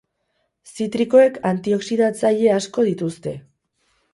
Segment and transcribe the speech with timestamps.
[0.69, 3.37] Zitrikoek antioxidatzaile asko dituzte.